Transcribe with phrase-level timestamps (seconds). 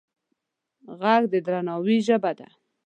[0.99, 2.47] غږ د درناوي ژبه ده